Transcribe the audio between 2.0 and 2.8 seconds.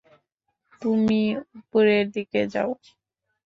দিকে যাও।